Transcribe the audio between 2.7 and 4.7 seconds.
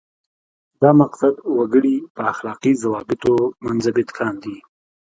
ضوابطو منضبط کاندي.